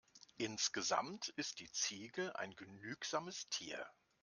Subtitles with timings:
[0.37, 3.85] Insgesamt ist die Ziege ein genügsames Tier.